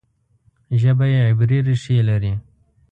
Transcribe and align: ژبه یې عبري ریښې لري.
ژبه 0.81 1.05
یې 1.13 1.19
عبري 1.29 1.59
ریښې 1.67 1.97
لري. 2.09 2.33